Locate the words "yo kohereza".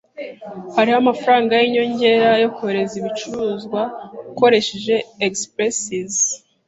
2.43-2.93